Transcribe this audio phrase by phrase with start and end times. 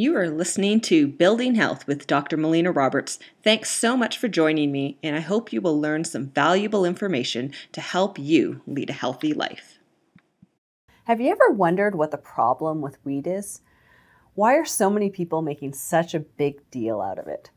[0.00, 2.36] You are listening to Building Health with Dr.
[2.36, 3.18] Melina Roberts.
[3.42, 7.52] Thanks so much for joining me, and I hope you will learn some valuable information
[7.72, 9.80] to help you lead a healthy life.
[11.06, 13.62] Have you ever wondered what the problem with wheat is?
[14.36, 17.50] Why are so many people making such a big deal out of it?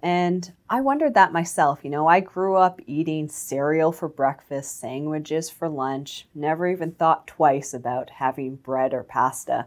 [0.00, 1.80] And I wondered that myself.
[1.82, 7.26] You know, I grew up eating cereal for breakfast, sandwiches for lunch, never even thought
[7.26, 9.66] twice about having bread or pasta.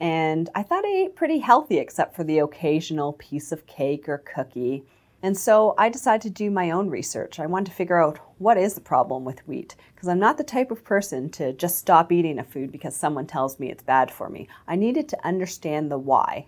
[0.00, 4.18] And I thought I ate pretty healthy, except for the occasional piece of cake or
[4.18, 4.84] cookie.
[5.22, 7.38] And so I decided to do my own research.
[7.38, 10.44] I wanted to figure out what is the problem with wheat, because I'm not the
[10.44, 14.10] type of person to just stop eating a food because someone tells me it's bad
[14.10, 14.48] for me.
[14.66, 16.46] I needed to understand the why.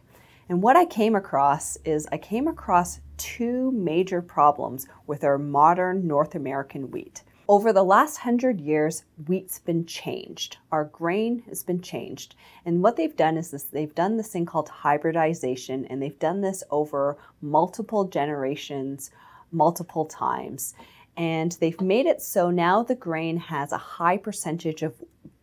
[0.48, 6.06] And what I came across is I came across two major problems with our modern
[6.06, 7.22] North American wheat.
[7.48, 10.58] Over the last hundred years, wheat's been changed.
[10.70, 12.36] Our grain has been changed.
[12.64, 16.40] And what they've done is this they've done this thing called hybridization, and they've done
[16.40, 19.10] this over multiple generations,
[19.50, 20.74] multiple times.
[21.16, 24.94] And they've made it so now the grain has a high percentage of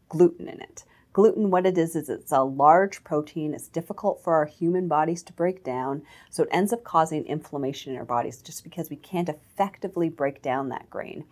[0.07, 0.85] gluten in it.
[1.11, 3.53] Gluten, what it is, is it's a large protein.
[3.53, 6.03] It's difficult for our human bodies to break down.
[6.29, 10.41] So it ends up causing inflammation in our bodies just because we can't effectively break
[10.41, 11.25] down that grain.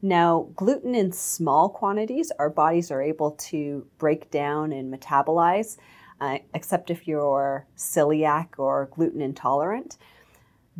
[0.00, 5.76] Now, gluten in small quantities, our bodies are able to break down and metabolize,
[6.20, 9.98] uh, except if you're celiac or gluten intolerant.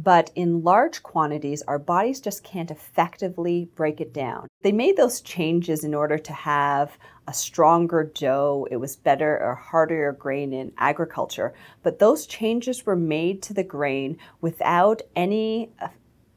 [0.00, 4.46] But in large quantities, our bodies just can't effectively break it down.
[4.62, 6.96] They made those changes in order to have
[7.26, 8.68] a stronger dough.
[8.70, 11.52] It was better or harder grain in agriculture.
[11.82, 15.72] But those changes were made to the grain without any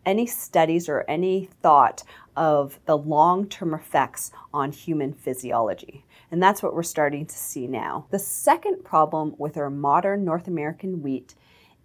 [0.05, 2.03] any studies or any thought
[2.35, 6.05] of the long term effects on human physiology.
[6.31, 8.05] And that's what we're starting to see now.
[8.09, 11.35] The second problem with our modern North American wheat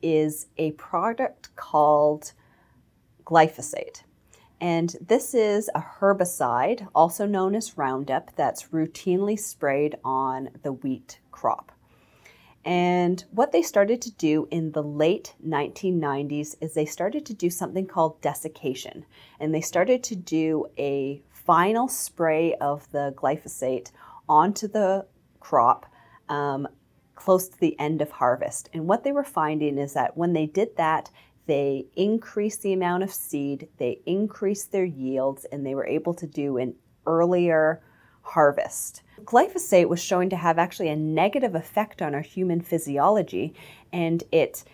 [0.03, 2.33] is a product called
[3.25, 4.03] glyphosate.
[4.61, 11.19] And this is a herbicide, also known as Roundup, that's routinely sprayed on the wheat
[11.31, 11.73] crop.
[12.67, 17.49] And what they started to do in the late 1990s is they started to do
[17.49, 19.07] something called desiccation.
[19.39, 23.93] And they started to do a final spray of the glyphosate
[24.29, 25.07] onto the
[25.39, 25.87] crop
[26.29, 26.67] um,
[27.15, 28.69] close to the end of harvest.
[28.73, 31.09] And what they were finding is that when they did that,
[31.47, 36.27] they increased the amount of seed, they increased their yields, and they were able to
[36.27, 36.75] do an
[37.07, 37.81] earlier
[38.27, 39.03] harvest.
[39.25, 43.55] Glyphosate was shown to have actually a negative effect on our human physiology,
[43.93, 44.65] and it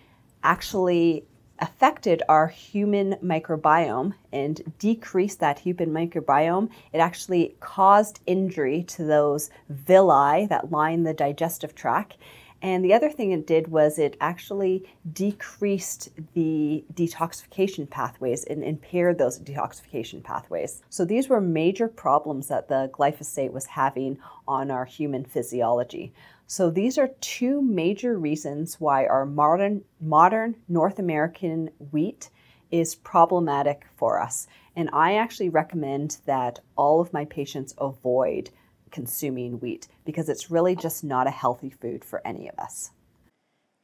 [0.43, 1.23] actually
[1.59, 6.69] affected our human microbiome and decreased that human microbiome.
[6.91, 12.17] It actually caused injury to those villi that line the digestive tract
[12.63, 19.17] and the other thing it did was it actually decreased the detoxification pathways and impaired
[19.17, 20.81] those detoxification pathways.
[20.89, 26.13] So these were major problems that the glyphosate was having on our human physiology.
[26.47, 32.29] So these are two major reasons why our modern modern North American wheat
[32.71, 34.47] is problematic for us.
[34.75, 38.51] And I actually recommend that all of my patients avoid
[38.93, 42.91] consuming wheat because it's really just not a healthy food for any of us.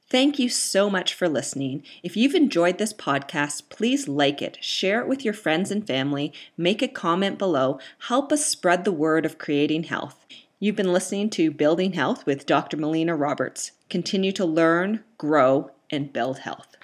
[0.09, 1.83] Thank you so much for listening.
[2.01, 6.33] If you've enjoyed this podcast, please like it, share it with your friends and family,
[6.57, 10.25] make a comment below, help us spread the word of creating health.
[10.59, 12.75] You've been listening to Building Health with Dr.
[12.75, 13.73] Melina Roberts.
[13.87, 16.75] Continue to learn, grow, and build health.